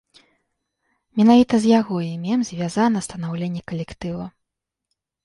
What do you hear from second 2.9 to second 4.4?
станаўленне калектыву.